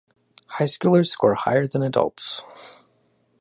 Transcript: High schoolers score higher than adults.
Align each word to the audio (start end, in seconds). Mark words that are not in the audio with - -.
High 0.47 0.63
schoolers 0.65 1.09
score 1.09 1.35
higher 1.35 1.67
than 1.67 1.83
adults. 1.83 2.43